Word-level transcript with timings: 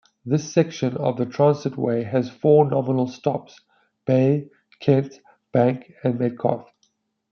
This 0.25 0.51
section 0.51 0.97
of 0.97 1.17
the 1.17 1.27
Transitway 1.27 2.03
has 2.09 2.27
four 2.27 2.67
nominal 2.67 3.05
stops: 3.05 3.59
Bay, 4.07 4.49
Kent, 4.79 5.13
Bank 5.53 5.93
and 6.03 6.17
Metcalfe. 6.17 6.73